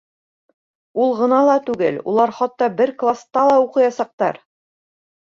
[1.01, 4.41] Ул ғына ла түгел, улар хатта бер класта ла уҡыясаҡтар.